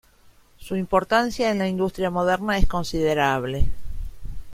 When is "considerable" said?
2.65-3.69